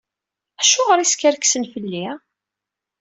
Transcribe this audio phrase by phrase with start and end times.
[0.61, 2.07] Acuɣer i skerksen fell-i?